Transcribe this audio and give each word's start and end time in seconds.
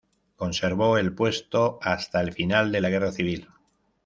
Conservó 0.35 0.97
el 0.97 1.13
puesto 1.13 1.77
hasta 1.83 2.21
el 2.21 2.33
final 2.33 2.71
de 2.71 2.81
la 2.81 2.89
Guerra 2.89 3.11
Civil. 3.11 3.47